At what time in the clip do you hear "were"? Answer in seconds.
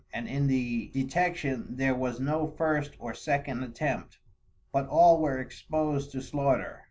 5.21-5.37